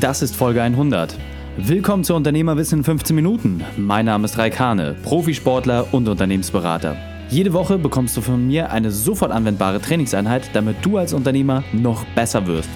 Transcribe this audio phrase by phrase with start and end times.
[0.00, 1.16] Das ist Folge 100.
[1.56, 3.64] Willkommen zu Unternehmerwissen in 15 Minuten.
[3.78, 6.96] Mein Name ist Raik Hane, Profisportler und Unternehmensberater.
[7.30, 12.04] Jede Woche bekommst du von mir eine sofort anwendbare Trainingseinheit, damit du als Unternehmer noch
[12.14, 12.68] besser wirst.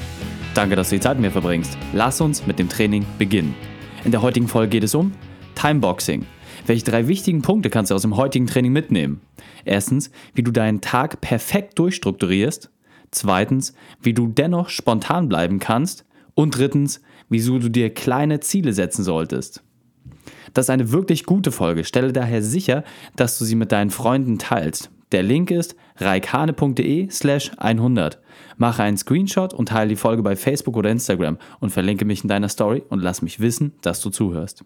[0.55, 1.77] Danke, dass du die Zeit mit mir verbringst.
[1.93, 3.55] Lass uns mit dem Training beginnen.
[4.05, 5.13] In der heutigen Folge geht es um
[5.57, 6.25] Timeboxing.
[6.65, 9.21] Welche drei wichtigen Punkte kannst du aus dem heutigen Training mitnehmen?
[9.67, 12.71] Erstens, wie du deinen Tag perfekt durchstrukturierst.
[13.11, 16.07] Zweitens, wie du dennoch spontan bleiben kannst.
[16.35, 19.63] Und drittens, wieso du dir kleine Ziele setzen solltest.
[20.55, 21.85] Das ist eine wirklich gute Folge.
[21.85, 22.85] Stelle daher sicher,
[23.17, 24.91] dass du sie mit deinen Freunden teilst.
[25.13, 28.21] Der Link ist reikhane.de slash 100.
[28.57, 32.29] Mache einen Screenshot und teile die Folge bei Facebook oder Instagram und verlinke mich in
[32.29, 34.65] deiner Story und lass mich wissen, dass du zuhörst.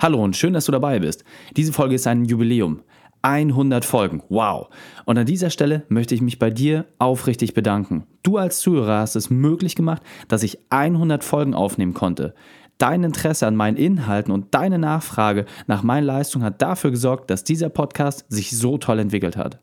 [0.00, 1.24] Hallo und schön, dass du dabei bist.
[1.56, 2.80] Diese Folge ist ein Jubiläum.
[3.22, 4.22] 100 Folgen.
[4.28, 4.68] Wow.
[5.04, 8.04] Und an dieser Stelle möchte ich mich bei dir aufrichtig bedanken.
[8.22, 12.34] Du als Zuhörer hast es möglich gemacht, dass ich 100 Folgen aufnehmen konnte.
[12.78, 17.44] Dein Interesse an meinen Inhalten und deine Nachfrage nach meiner Leistung hat dafür gesorgt, dass
[17.44, 19.60] dieser Podcast sich so toll entwickelt hat.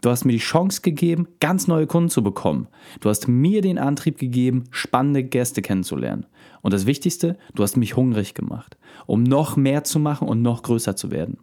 [0.00, 2.68] Du hast mir die Chance gegeben, ganz neue Kunden zu bekommen.
[3.00, 6.26] Du hast mir den Antrieb gegeben, spannende Gäste kennenzulernen.
[6.60, 8.76] Und das Wichtigste, du hast mich hungrig gemacht,
[9.06, 11.38] um noch mehr zu machen und noch größer zu werden.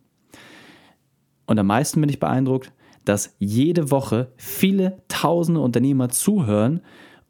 [1.46, 2.72] Und am meisten bin ich beeindruckt,
[3.04, 6.82] dass jede Woche viele tausende Unternehmer zuhören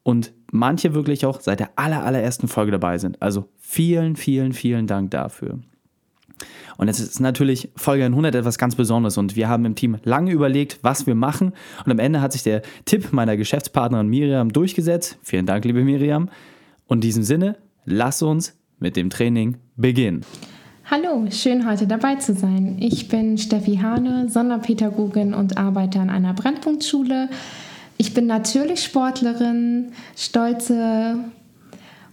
[0.03, 3.21] und manche wirklich auch seit der aller, allerersten Folge dabei sind.
[3.21, 5.59] Also vielen, vielen, vielen Dank dafür.
[6.77, 10.31] Und jetzt ist natürlich Folge 100 etwas ganz Besonderes und wir haben im Team lange
[10.31, 11.53] überlegt, was wir machen
[11.85, 15.17] und am Ende hat sich der Tipp meiner Geschäftspartnerin Miriam durchgesetzt.
[15.23, 16.29] Vielen Dank, liebe Miriam.
[16.87, 20.25] Und in diesem Sinne, lass uns mit dem Training beginnen.
[20.87, 22.77] Hallo, schön heute dabei zu sein.
[22.79, 27.27] Ich bin Steffi Hane, Sonderpädagogin und arbeite an einer Brennpunktschule.
[27.97, 31.17] Ich bin natürlich Sportlerin, stolze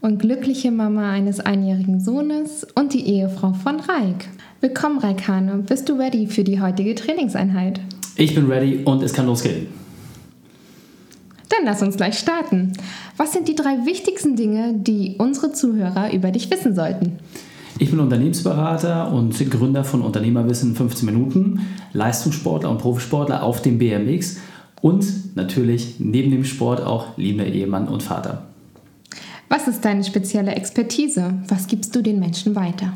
[0.01, 4.31] und glückliche Mama eines einjährigen Sohnes und die Ehefrau von Reik.
[4.63, 5.65] Willkommen, Reik Hane.
[5.69, 7.79] Bist du ready für die heutige Trainingseinheit?
[8.17, 9.67] Ich bin ready und es kann losgehen.
[11.51, 12.73] Dann lass uns gleich starten.
[13.19, 17.19] Was sind die drei wichtigsten Dinge, die unsere Zuhörer über dich wissen sollten?
[17.83, 24.37] Ich bin Unternehmensberater und Gründer von Unternehmerwissen 15 Minuten, Leistungssportler und Profisportler auf dem BMX
[24.81, 28.47] und natürlich neben dem Sport auch liebender Ehemann und Vater.
[29.49, 31.35] Was ist deine spezielle Expertise?
[31.49, 32.93] Was gibst du den Menschen weiter?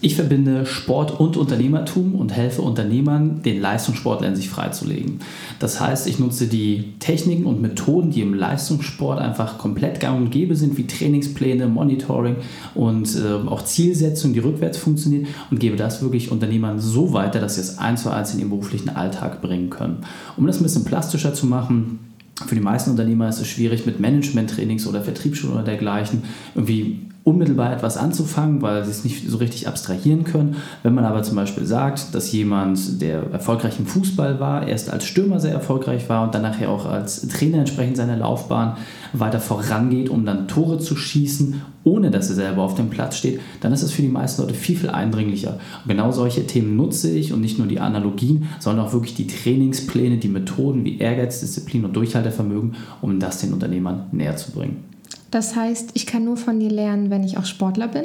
[0.00, 5.18] Ich verbinde Sport und Unternehmertum und helfe Unternehmern, den Leistungssportler in sich freizulegen.
[5.58, 10.30] Das heißt, ich nutze die Techniken und Methoden, die im Leistungssport einfach komplett gang und
[10.30, 12.36] gäbe sind, wie Trainingspläne, Monitoring
[12.76, 17.56] und äh, auch Zielsetzungen, die rückwärts funktionieren und gebe das wirklich Unternehmern so weiter, dass
[17.56, 20.04] sie es eins zu eins in ihren beruflichen Alltag bringen können.
[20.36, 21.98] Um das ein bisschen plastischer zu machen,
[22.46, 26.22] für die meisten Unternehmer ist es schwierig, mit Management-Trainings oder Vertriebsschulen oder dergleichen
[26.54, 30.56] irgendwie unmittelbar etwas anzufangen, weil sie es nicht so richtig abstrahieren können.
[30.82, 35.04] Wenn man aber zum Beispiel sagt, dass jemand, der erfolgreich im Fußball war, erst als
[35.04, 38.78] Stürmer sehr erfolgreich war und dann nachher auch als Trainer entsprechend seiner Laufbahn
[39.12, 43.40] weiter vorangeht, um dann Tore zu schießen, ohne dass er selber auf dem Platz steht,
[43.60, 45.58] dann ist es für die meisten Leute viel, viel eindringlicher.
[45.84, 49.26] Und genau solche Themen nutze ich und nicht nur die Analogien, sondern auch wirklich die
[49.26, 54.87] Trainingspläne, die Methoden wie Ehrgeiz, Disziplin und Durchhaltevermögen, um das den Unternehmern näher zu bringen.
[55.30, 58.04] Das heißt, ich kann nur von dir lernen, wenn ich auch Sportler bin?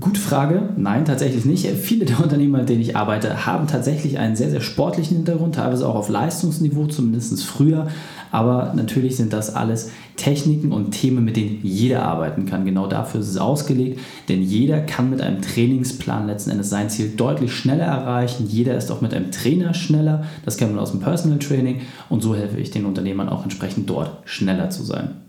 [0.00, 0.70] Gute Frage.
[0.78, 1.66] Nein, tatsächlich nicht.
[1.66, 5.86] Viele der Unternehmer, mit denen ich arbeite, haben tatsächlich einen sehr, sehr sportlichen Hintergrund, teilweise
[5.86, 7.88] auch auf Leistungsniveau, zumindest früher.
[8.30, 12.64] Aber natürlich sind das alles Techniken und Themen, mit denen jeder arbeiten kann.
[12.64, 17.12] Genau dafür ist es ausgelegt, denn jeder kann mit einem Trainingsplan letzten Endes sein Ziel
[17.16, 18.46] deutlich schneller erreichen.
[18.48, 20.24] Jeder ist auch mit einem Trainer schneller.
[20.46, 21.82] Das kennen wir aus dem Personal Training.
[22.08, 25.23] Und so helfe ich den Unternehmern auch entsprechend dort schneller zu sein.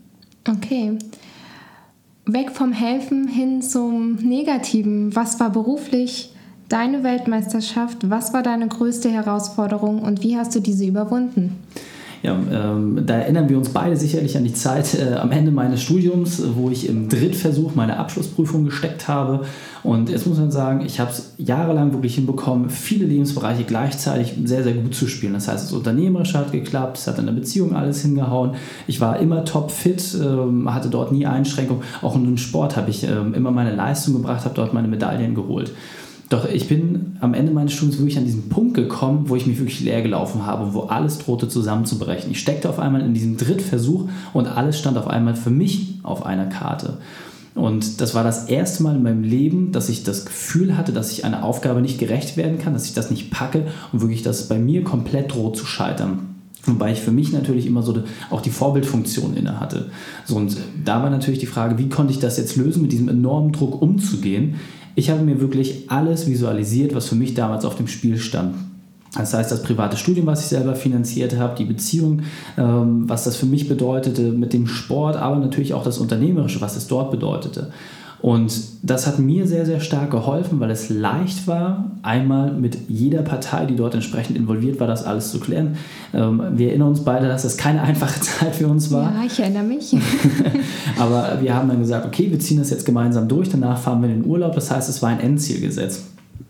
[0.47, 0.97] Okay.
[2.25, 5.15] Weg vom Helfen hin zum Negativen.
[5.15, 6.33] Was war beruflich
[6.69, 8.09] deine Weltmeisterschaft?
[8.09, 11.57] Was war deine größte Herausforderung und wie hast du diese überwunden?
[12.25, 15.83] Ja, ähm, da erinnern wir uns beide sicherlich an die Zeit äh, am Ende meines
[15.83, 19.41] Studiums, wo ich im Drittversuch meine Abschlussprüfung gesteckt habe.
[19.83, 24.63] Und jetzt muss man sagen, ich habe es jahrelang wirklich hinbekommen, viele Lebensbereiche gleichzeitig sehr,
[24.63, 25.33] sehr gut zu spielen.
[25.33, 28.55] Das heißt, das Unternehmerische hat geklappt, es hat in der Beziehung alles hingehauen.
[28.87, 31.83] Ich war immer top fit, ähm, hatte dort nie Einschränkungen.
[32.01, 35.35] Auch in den Sport habe ich ähm, immer meine Leistung gebracht, habe dort meine Medaillen
[35.35, 35.73] geholt.
[36.29, 39.59] Doch ich bin am Ende meines Studiums wirklich an diesen Punkt gekommen, wo ich mich
[39.59, 42.31] wirklich leer gelaufen habe, wo alles drohte zusammenzubrechen.
[42.31, 46.25] Ich steckte auf einmal in diesem Drittversuch und alles stand auf einmal für mich auf
[46.25, 46.97] einer Karte.
[47.53, 51.11] Und das war das erste Mal in meinem Leben, dass ich das Gefühl hatte, dass
[51.11, 54.41] ich einer Aufgabe nicht gerecht werden kann, dass ich das nicht packe und wirklich, dass
[54.41, 56.34] es bei mir komplett droht zu scheitern.
[56.65, 59.91] Wobei ich für mich natürlich immer so auch die Vorbildfunktion inne hatte.
[60.25, 63.07] So, und da war natürlich die Frage, wie konnte ich das jetzt lösen, mit diesem
[63.07, 64.55] enormen Druck umzugehen.
[64.95, 68.55] Ich habe mir wirklich alles visualisiert, was für mich damals auf dem Spiel stand.
[69.15, 72.23] Das heißt, das private Studium, was ich selber finanziert habe, die Beziehung,
[72.57, 76.75] ähm, was das für mich bedeutete mit dem Sport, aber natürlich auch das Unternehmerische, was
[76.75, 77.71] es dort bedeutete.
[78.25, 83.21] Und das hat mir sehr, sehr stark geholfen, weil es leicht war, einmal mit jeder
[83.21, 85.77] Partei, die dort entsprechend involviert war, das alles zu klären.
[86.11, 89.13] Ähm, wir erinnern uns beide, dass das keine einfache Zeit für uns war.
[89.13, 89.95] Ja, ich erinnere mich.
[90.97, 94.09] Aber wir haben dann gesagt, okay, wir ziehen das jetzt gemeinsam durch, danach fahren wir
[94.09, 94.55] in den Urlaub.
[94.55, 96.05] Das heißt, es war ein Endziel gesetzt.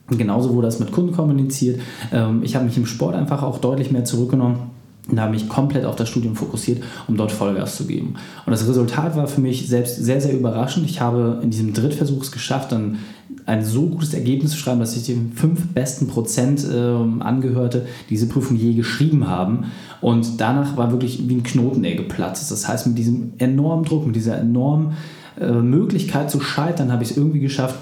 [0.08, 1.82] Genauso wurde das mit Kunden kommuniziert.
[2.14, 4.72] Ähm, ich habe mich im Sport einfach auch deutlich mehr zurückgenommen
[5.10, 8.16] und habe mich komplett auf das Studium fokussiert, um dort Vollgas zu geben.
[8.46, 10.90] Und das Resultat war für mich selbst sehr, sehr überraschend.
[10.90, 12.98] Ich habe in diesem Drittversuch es geschafft, dann
[13.46, 16.78] ein so gutes Ergebnis zu schreiben, dass ich den fünf besten Prozent äh,
[17.22, 19.66] angehörte, die diese Prüfung je geschrieben haben.
[20.02, 22.52] Und danach war wirklich wie ein Knoten, der geplatzt.
[22.52, 24.94] Das heißt, mit diesem enormen Druck, mit dieser enormen
[25.40, 27.76] äh, Möglichkeit zu scheitern, habe ich es irgendwie geschafft,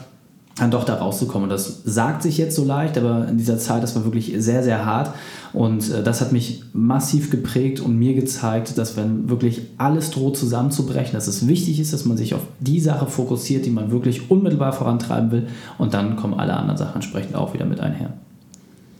[0.55, 1.43] dann doch da rauszukommen.
[1.43, 4.63] Und das sagt sich jetzt so leicht, aber in dieser Zeit, das war wirklich sehr,
[4.63, 5.13] sehr hart.
[5.51, 10.37] Und äh, das hat mich massiv geprägt und mir gezeigt, dass wenn wirklich alles droht
[10.37, 14.29] zusammenzubrechen, dass es wichtig ist, dass man sich auf die Sache fokussiert, die man wirklich
[14.29, 15.47] unmittelbar vorantreiben will.
[15.77, 18.13] Und dann kommen alle anderen Sachen entsprechend auch wieder mit einher.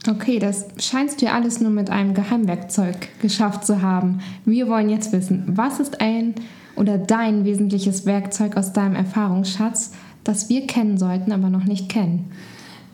[0.08, 4.20] Okay, das scheinst du ja alles nur mit einem Geheimwerkzeug geschafft zu haben.
[4.44, 6.34] Wir wollen jetzt wissen, was ist ein
[6.76, 9.92] oder dein wesentliches Werkzeug aus deinem Erfahrungsschatz,
[10.24, 12.30] das wir kennen sollten, aber noch nicht kennen?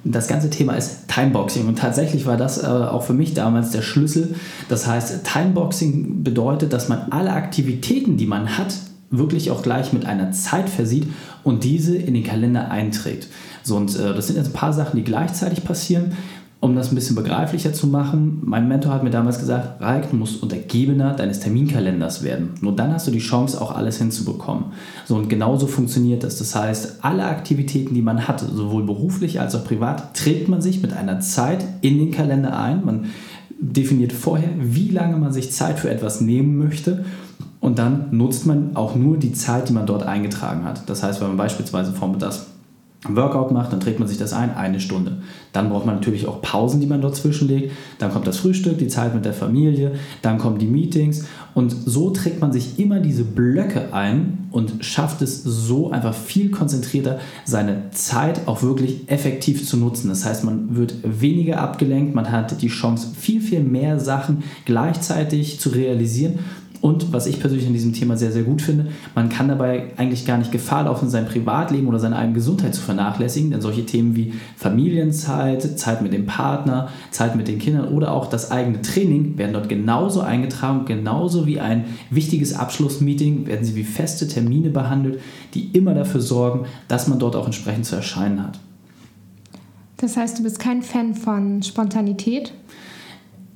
[0.03, 3.83] Das ganze Thema ist Timeboxing und tatsächlich war das äh, auch für mich damals der
[3.83, 4.35] Schlüssel.
[4.69, 8.75] Das heißt, Timeboxing bedeutet, dass man alle Aktivitäten, die man hat,
[9.11, 11.07] wirklich auch gleich mit einer Zeit versieht
[11.43, 13.29] und diese in den Kalender einträgt.
[13.63, 16.13] So, und äh, das sind jetzt ein paar Sachen, die gleichzeitig passieren
[16.61, 20.17] um das ein bisschen begreiflicher zu machen, mein Mentor hat mir damals gesagt, Raik, du
[20.17, 22.51] musst Untergebener deines Terminkalenders werden.
[22.61, 24.67] Nur dann hast du die Chance, auch alles hinzubekommen.
[25.07, 26.37] So und genauso funktioniert das.
[26.37, 30.83] Das heißt, alle Aktivitäten, die man hat, sowohl beruflich als auch privat, trägt man sich
[30.83, 32.85] mit einer Zeit in den Kalender ein.
[32.85, 33.07] Man
[33.59, 37.07] definiert vorher, wie lange man sich Zeit für etwas nehmen möchte.
[37.61, 40.89] Und dann nutzt man auch nur die Zeit, die man dort eingetragen hat.
[40.91, 42.47] Das heißt, wenn man beispielsweise vormittags
[43.09, 45.23] Workout macht, dann trägt man sich das ein, eine Stunde.
[45.53, 47.73] Dann braucht man natürlich auch Pausen, die man dort zwischenlegt.
[47.99, 51.25] Dann kommt das Frühstück, die Zeit mit der Familie, dann kommen die Meetings
[51.55, 56.51] und so trägt man sich immer diese Blöcke ein und schafft es so einfach viel
[56.51, 60.09] konzentrierter, seine Zeit auch wirklich effektiv zu nutzen.
[60.09, 65.59] Das heißt, man wird weniger abgelenkt, man hat die Chance, viel, viel mehr Sachen gleichzeitig
[65.59, 66.39] zu realisieren
[66.81, 70.25] und was ich persönlich in diesem Thema sehr, sehr gut finde, man kann dabei eigentlich
[70.25, 74.17] gar nicht Gefahr laufen, sein Privatleben oder seine eigene Gesundheit zu vernachlässigen, denn solche Themen
[74.17, 79.37] wie Familienzeit, Zeit mit dem Partner, Zeit mit den Kindern oder auch das eigene Training
[79.37, 85.21] werden dort genauso eingetragen, genauso wie ein wichtiges Abschlussmeeting werden sie wie feste Termine behandelt,
[85.53, 88.59] die immer dafür sorgen, dass man dort auch entsprechend zu erscheinen hat.
[89.99, 92.55] Das heißt, du bist kein Fan von Spontanität?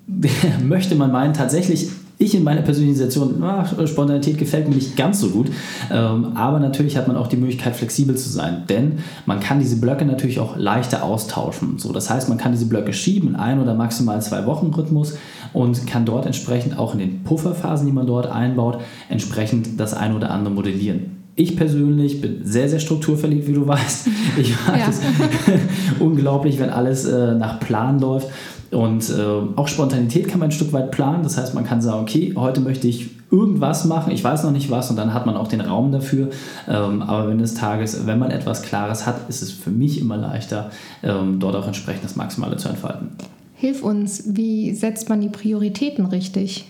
[0.62, 1.88] Möchte man meinen, tatsächlich
[2.18, 5.48] ich in meiner persönlichen Situation, ah, Spontanität gefällt mir nicht ganz so gut.
[5.90, 8.64] Ähm, aber natürlich hat man auch die Möglichkeit, flexibel zu sein.
[8.68, 11.78] Denn man kann diese Blöcke natürlich auch leichter austauschen.
[11.78, 15.16] So, das heißt, man kann diese Blöcke schieben in ein oder maximal zwei Wochen Rhythmus
[15.52, 18.78] und kann dort entsprechend auch in den Pufferphasen, die man dort einbaut,
[19.08, 21.13] entsprechend das ein oder andere modellieren.
[21.36, 24.08] Ich persönlich bin sehr, sehr strukturverliebt, wie du weißt.
[24.36, 24.88] Ich mag ja.
[24.88, 25.00] es
[26.00, 28.28] unglaublich, wenn alles äh, nach Plan läuft.
[28.70, 29.14] Und äh,
[29.56, 31.22] auch Spontanität kann man ein Stück weit planen.
[31.22, 34.70] Das heißt, man kann sagen, okay, heute möchte ich irgendwas machen, ich weiß noch nicht
[34.70, 36.28] was und dann hat man auch den Raum dafür.
[36.68, 40.16] Ähm, aber Ende des Tages, wenn man etwas Klares hat, ist es für mich immer
[40.16, 40.70] leichter,
[41.02, 43.08] ähm, dort auch entsprechend das Maximale zu entfalten.
[43.54, 46.66] Hilf uns, wie setzt man die Prioritäten richtig?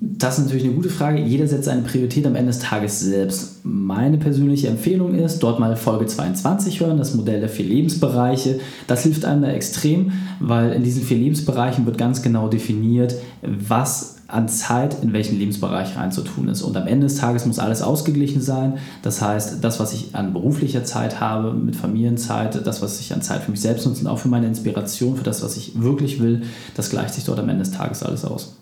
[0.00, 1.20] Das ist natürlich eine gute Frage.
[1.20, 3.64] Jeder setzt seine Priorität am Ende des Tages selbst.
[3.64, 8.58] Meine persönliche Empfehlung ist, dort mal Folge 22 hören, das Modell der vier Lebensbereiche.
[8.86, 14.16] Das hilft einem da extrem, weil in diesen vier Lebensbereichen wird ganz genau definiert, was
[14.26, 16.62] an Zeit in welchen Lebensbereich reinzutun ist.
[16.62, 18.78] Und am Ende des Tages muss alles ausgeglichen sein.
[19.02, 23.22] Das heißt, das, was ich an beruflicher Zeit habe, mit Familienzeit, das, was ich an
[23.22, 26.20] Zeit für mich selbst nutze und auch für meine Inspiration, für das, was ich wirklich
[26.20, 26.42] will,
[26.74, 28.56] das gleicht sich dort am Ende des Tages alles aus.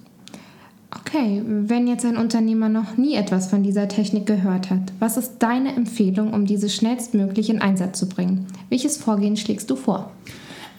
[1.05, 5.35] Okay, wenn jetzt ein Unternehmer noch nie etwas von dieser Technik gehört hat, was ist
[5.41, 8.47] deine Empfehlung, um diese schnellstmöglich in Einsatz zu bringen?
[8.69, 10.13] Welches Vorgehen schlägst du vor?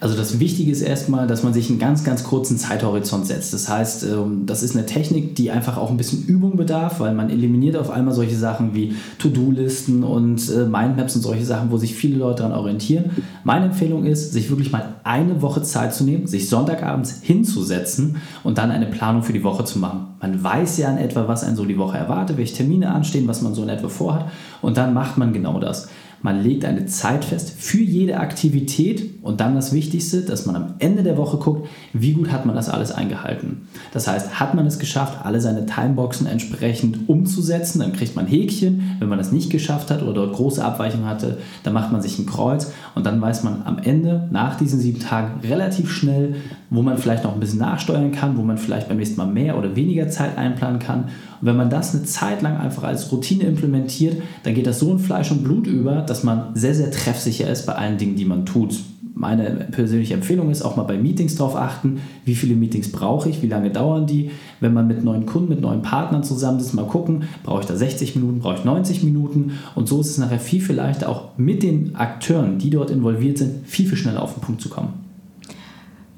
[0.04, 3.54] Also das Wichtige ist erstmal, dass man sich einen ganz, ganz kurzen Zeithorizont setzt.
[3.54, 7.14] Das heißt, ähm, das ist eine Technik, die einfach auch ein bisschen Übung bedarf, weil
[7.14, 11.78] man eliminiert auf einmal solche Sachen wie To-Do-Listen und äh, Mindmaps und solche Sachen, wo
[11.78, 13.12] sich viele Leute daran orientieren.
[13.44, 18.58] Meine Empfehlung ist, sich wirklich mal eine Woche Zeit zu nehmen, sich Sonntagabends hinzusetzen und
[18.58, 20.08] dann eine Planung für die Woche zu machen.
[20.20, 23.40] Man weiß ja in etwa, was einen so die Woche erwartet, welche Termine anstehen, was
[23.40, 24.26] man so in etwa vorhat
[24.60, 25.88] und dann macht man genau das.
[26.24, 30.74] Man legt eine Zeit fest für jede Aktivität und dann das Wichtigste, dass man am
[30.78, 33.68] Ende der Woche guckt, wie gut hat man das alles eingehalten.
[33.92, 38.96] Das heißt, hat man es geschafft, alle seine Timeboxen entsprechend umzusetzen, dann kriegt man Häkchen.
[39.00, 42.18] Wenn man das nicht geschafft hat oder dort große Abweichungen hatte, dann macht man sich
[42.18, 46.36] ein Kreuz und dann weiß man am Ende, nach diesen sieben Tagen, relativ schnell,
[46.74, 49.58] wo man vielleicht noch ein bisschen nachsteuern kann, wo man vielleicht beim nächsten Mal mehr
[49.58, 51.04] oder weniger Zeit einplanen kann
[51.44, 54.90] und wenn man das eine Zeit lang einfach als Routine implementiert, dann geht das so
[54.92, 58.24] in Fleisch und Blut über, dass man sehr, sehr treffsicher ist bei allen Dingen, die
[58.24, 58.80] man tut.
[59.14, 63.42] Meine persönliche Empfehlung ist auch mal bei Meetings darauf achten, wie viele Meetings brauche ich,
[63.42, 64.30] wie lange dauern die.
[64.60, 68.16] Wenn man mit neuen Kunden, mit neuen Partnern zusammensitzt, mal gucken, brauche ich da 60
[68.16, 69.52] Minuten, brauche ich 90 Minuten.
[69.74, 73.36] Und so ist es nachher viel, viel leichter, auch mit den Akteuren, die dort involviert
[73.36, 75.03] sind, viel, viel schneller auf den Punkt zu kommen.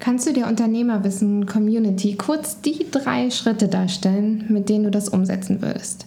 [0.07, 5.63] Kannst du der Unternehmerwissen Community kurz die drei Schritte darstellen, mit denen du das umsetzen
[5.63, 6.07] würdest?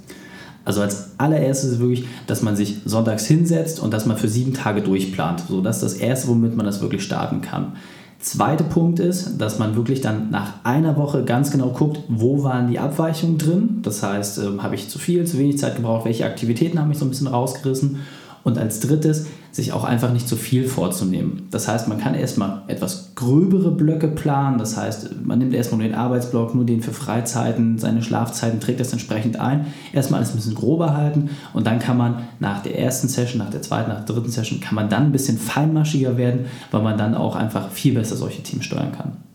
[0.63, 4.53] Also als allererstes ist wirklich, dass man sich sonntags hinsetzt und dass man für sieben
[4.53, 5.43] Tage durchplant.
[5.49, 7.73] So, das ist das Erste, womit man das wirklich starten kann.
[8.19, 12.69] Zweiter Punkt ist, dass man wirklich dann nach einer Woche ganz genau guckt, wo waren
[12.69, 13.79] die Abweichungen drin.
[13.81, 16.99] Das heißt, äh, habe ich zu viel, zu wenig Zeit gebraucht, welche Aktivitäten haben mich
[16.99, 17.97] so ein bisschen rausgerissen
[18.43, 21.47] und als drittes, sich auch einfach nicht zu viel vorzunehmen.
[21.51, 24.59] Das heißt, man kann erstmal etwas gröbere Blöcke planen.
[24.59, 28.79] Das heißt, man nimmt erstmal nur den Arbeitsblock, nur den für Freizeiten, seine Schlafzeiten, trägt
[28.79, 29.67] das entsprechend ein.
[29.91, 33.49] Erstmal alles ein bisschen grober halten und dann kann man nach der ersten Session, nach
[33.49, 36.97] der zweiten, nach der dritten Session, kann man dann ein bisschen feinmaschiger werden, weil man
[36.97, 39.28] dann auch einfach viel besser solche Teams steuern kann.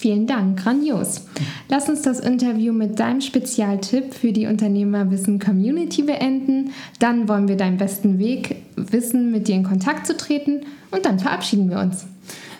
[0.00, 1.26] Vielen Dank, grandios.
[1.68, 6.70] Lass uns das Interview mit deinem Spezialtipp für die Unternehmerwissen Community beenden.
[7.00, 11.18] Dann wollen wir deinen besten Weg wissen, mit dir in Kontakt zu treten und dann
[11.18, 12.06] verabschieden wir uns.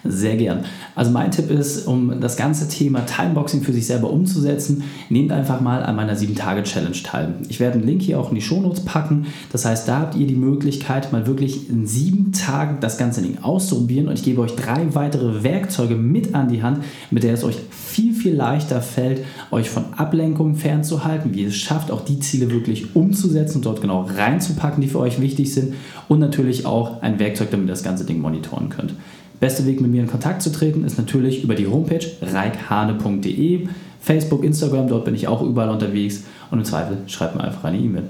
[0.02, 0.64] Sehr gern.
[0.94, 5.60] Also mein Tipp ist, um das ganze Thema Timeboxing für sich selber umzusetzen, nehmt einfach
[5.60, 7.34] mal an meiner 7-Tage-Challenge teil.
[7.48, 9.26] Ich werde einen Link hier auch in die Shownotes packen.
[9.52, 13.38] Das heißt, da habt ihr die Möglichkeit, mal wirklich in sieben Tagen das ganze Ding
[13.42, 17.44] auszuprobieren und ich gebe euch drei weitere Werkzeuge mit an die Hand, mit der es
[17.44, 22.20] euch viel, viel leichter fällt, euch von Ablenkungen fernzuhalten, wie ihr es schafft, auch die
[22.20, 25.74] Ziele wirklich umzusetzen und dort genau reinzupacken, die für euch wichtig sind
[26.08, 28.94] und natürlich auch ein Werkzeug, damit ihr das ganze Ding monitoren könnt.
[29.40, 33.68] Beste Weg, mit mir in Kontakt zu treten, ist natürlich über die Homepage reikhane.de,
[34.00, 37.78] Facebook, Instagram, dort bin ich auch überall unterwegs und im Zweifel schreibt mir einfach eine
[37.78, 38.04] E-Mail.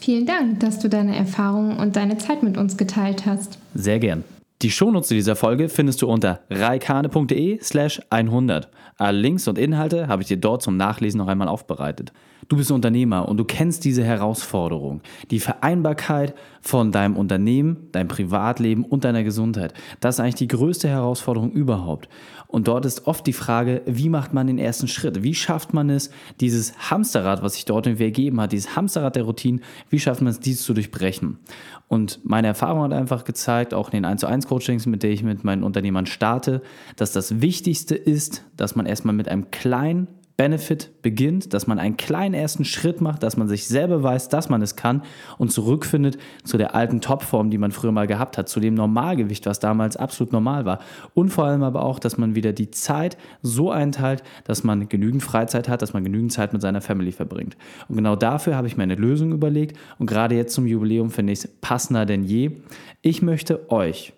[0.00, 3.58] Vielen Dank, dass du deine Erfahrungen und deine Zeit mit uns geteilt hast.
[3.74, 4.24] Sehr gern.
[4.62, 8.68] Die Shownotes dieser Folge findest du unter reikane.de slash 100.
[8.96, 12.12] Alle Links und Inhalte habe ich dir dort zum Nachlesen noch einmal aufbereitet.
[12.48, 15.00] Du bist Unternehmer und du kennst diese Herausforderung.
[15.30, 19.74] Die Vereinbarkeit von deinem Unternehmen, deinem Privatleben und deiner Gesundheit.
[20.00, 22.08] Das ist eigentlich die größte Herausforderung überhaupt.
[22.48, 25.22] Und dort ist oft die Frage, wie macht man den ersten Schritt?
[25.22, 29.22] Wie schafft man es, dieses Hamsterrad, was sich dort irgendwie ergeben hat, dieses Hamsterrad der
[29.22, 31.38] Routinen, wie schafft man es, dies zu durchbrechen?
[31.88, 35.14] Und meine Erfahrung hat einfach gezeigt, auch in den 1 zu 1 Coachings, mit denen
[35.14, 36.62] ich mit meinen Unternehmern starte,
[36.96, 41.96] dass das Wichtigste ist, dass man erstmal mit einem kleinen Benefit beginnt, dass man einen
[41.96, 45.02] kleinen ersten Schritt macht, dass man sich selber weiß, dass man es kann
[45.38, 49.46] und zurückfindet zu der alten Topform, die man früher mal gehabt hat, zu dem Normalgewicht,
[49.46, 50.78] was damals absolut normal war.
[51.14, 55.22] Und vor allem aber auch, dass man wieder die Zeit so einteilt, dass man genügend
[55.22, 57.56] Freizeit hat, dass man genügend Zeit mit seiner Family verbringt.
[57.88, 61.32] Und genau dafür habe ich mir eine Lösung überlegt und gerade jetzt zum Jubiläum finde
[61.32, 62.52] ich es passender denn je.
[63.02, 64.14] Ich möchte euch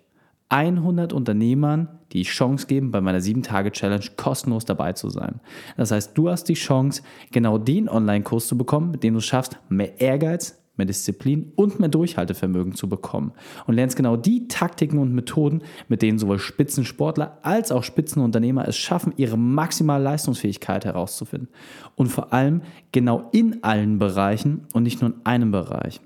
[0.49, 5.41] 100 Unternehmern die Chance geben, bei meiner 7-Tage-Challenge kostenlos dabei zu sein.
[5.75, 9.57] Das heißt, du hast die Chance, genau den Online-Kurs zu bekommen, mit dem du schaffst,
[9.69, 13.31] mehr Ehrgeiz, mehr Disziplin und mehr Durchhaltevermögen zu bekommen.
[13.65, 18.77] Und lernst genau die Taktiken und Methoden, mit denen sowohl Spitzensportler als auch Spitzenunternehmer es
[18.77, 21.49] schaffen, ihre maximale Leistungsfähigkeit herauszufinden.
[21.95, 22.61] Und vor allem
[22.91, 26.01] genau in allen Bereichen und nicht nur in einem Bereich.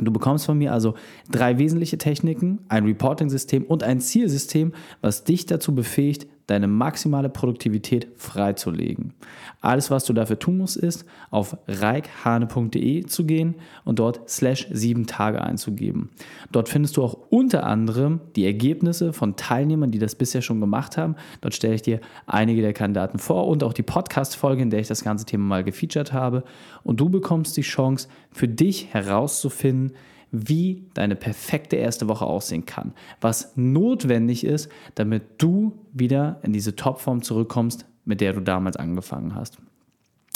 [0.00, 0.94] Du bekommst von mir also
[1.30, 8.08] drei wesentliche Techniken, ein Reporting-System und ein Zielsystem, was dich dazu befähigt, deine maximale Produktivität
[8.16, 9.14] freizulegen.
[9.60, 15.06] Alles, was du dafür tun musst, ist, auf reikhane.de zu gehen und dort slash sieben
[15.06, 16.10] Tage einzugeben.
[16.52, 20.96] Dort findest du auch unter anderem die Ergebnisse von Teilnehmern, die das bisher schon gemacht
[20.96, 21.16] haben.
[21.40, 24.88] Dort stelle ich dir einige der Kandidaten vor und auch die Podcast-Folge, in der ich
[24.88, 26.44] das ganze Thema mal gefeatured habe.
[26.82, 29.92] Und du bekommst die Chance, für dich herauszufinden,
[30.34, 36.74] wie deine perfekte erste Woche aussehen kann, was notwendig ist, damit du wieder in diese
[36.74, 39.58] Topform zurückkommst, mit der du damals angefangen hast.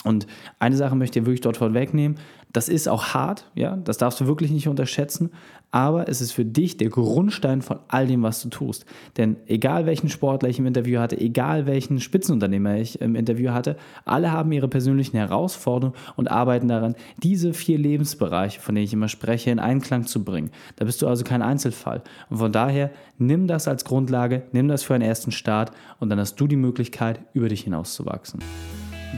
[0.05, 0.27] Und
[0.59, 2.19] eine Sache möchte ich wirklich dort vorwegnehmen.
[2.53, 5.31] Das ist auch hart, ja, das darfst du wirklich nicht unterschätzen,
[5.71, 8.87] aber es ist für dich der Grundstein von all dem, was du tust.
[9.19, 13.77] Denn egal welchen Sportler ich im Interview hatte, egal welchen Spitzenunternehmer ich im Interview hatte,
[14.07, 19.09] alle haben ihre persönlichen Herausforderungen und arbeiten daran, diese vier Lebensbereiche, von denen ich immer
[19.09, 20.51] spreche, in Einklang zu bringen.
[20.77, 22.03] Da bist du also kein Einzelfall.
[22.31, 26.19] Und von daher nimm das als Grundlage, nimm das für einen ersten Start und dann
[26.19, 28.41] hast du die Möglichkeit, über dich hinauszuwachsen.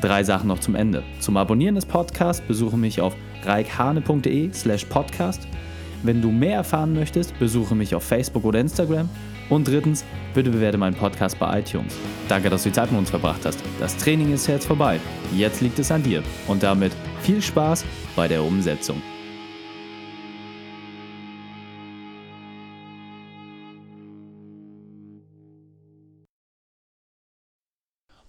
[0.00, 1.02] Drei Sachen noch zum Ende.
[1.18, 5.46] Zum Abonnieren des Podcasts besuche mich auf reikhane.de slash podcast.
[6.02, 9.08] Wenn du mehr erfahren möchtest, besuche mich auf Facebook oder Instagram.
[9.50, 11.94] Und drittens, bitte bewerte meinen Podcast bei iTunes.
[12.28, 13.58] Danke, dass du die Zeit mit uns verbracht hast.
[13.80, 15.00] Das Training ist jetzt vorbei.
[15.36, 16.22] Jetzt liegt es an dir.
[16.46, 16.92] Und damit
[17.22, 19.02] viel Spaß bei der Umsetzung.